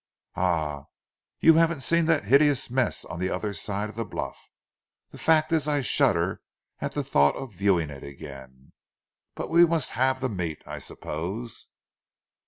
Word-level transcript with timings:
"Ah! 0.35 0.85
you 1.41 1.53
haven't 1.57 1.81
seen 1.81 2.05
that 2.07 2.23
hideous 2.25 2.71
mess 2.71 3.05
on 3.05 3.19
the 3.19 3.29
other 3.29 3.53
side 3.53 3.87
of 3.87 3.95
the 3.95 4.03
bluff. 4.03 4.49
The 5.11 5.19
fact 5.19 5.51
is 5.51 5.67
I 5.67 5.81
shudder 5.81 6.41
at 6.79 6.93
the 6.93 7.03
thought 7.03 7.35
of 7.35 7.53
viewing 7.53 7.91
it 7.91 8.01
again. 8.03 8.71
But 9.35 9.51
we 9.51 9.63
must 9.63 9.91
have 9.91 10.19
the 10.19 10.27
meat, 10.27 10.63
I 10.65 10.79
suppose." 10.79 11.67